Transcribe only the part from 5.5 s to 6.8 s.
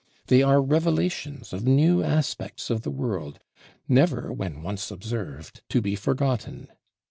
to be forgotten.